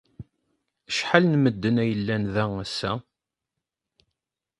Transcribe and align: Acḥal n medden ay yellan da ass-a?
Acḥal 0.89 1.23
n 1.27 1.35
medden 1.43 1.75
ay 1.83 1.87
yellan 1.91 2.23
da 2.33 2.43
ass-a? 2.63 2.91